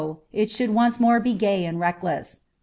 It 0.33 0.49
should 0.49 0.71
once 0.73 0.99
more 0.99 1.19
be 1.19 1.29
a 1.29 1.35
gay 1.35 1.63
and 1.63 1.79
reckless 1.79 2.39
one. 2.39 2.45